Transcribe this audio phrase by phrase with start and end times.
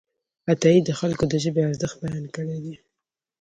[0.51, 2.75] عطايي د خلکو د ژبې ارزښت بیان کړی دی.